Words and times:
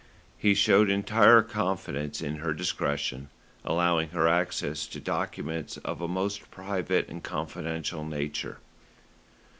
He 0.35 0.55
showed 0.55 0.89
entire 0.89 1.43
confidence 1.43 2.21
in 2.21 2.37
her 2.37 2.55
discretion, 2.55 3.29
allowing 3.63 4.09
her 4.09 4.27
access 4.27 4.87
to 4.87 4.99
documents 4.99 5.77
of 5.77 6.01
a 6.01 6.07
most 6.07 6.49
private 6.49 7.07
and 7.07 7.23
confidential 7.23 8.03
nature. 8.03 8.57